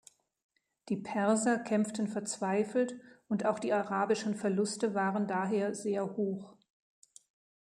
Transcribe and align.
Die 0.89 0.97
Perser 0.97 1.59
kämpften 1.59 2.07
verzweifelt, 2.07 2.95
und 3.27 3.45
auch 3.45 3.59
die 3.59 3.71
arabischen 3.71 4.33
Verluste 4.33 4.95
waren 4.95 5.27
daher 5.27 5.75
sehr 5.75 6.17
hoch. 6.17 6.57